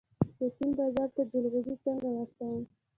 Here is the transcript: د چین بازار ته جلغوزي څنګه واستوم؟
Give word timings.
د 0.39 0.41
چین 0.55 0.69
بازار 0.79 1.09
ته 1.15 1.21
جلغوزي 1.31 1.75
څنګه 1.85 2.07
واستوم؟ 2.11 2.61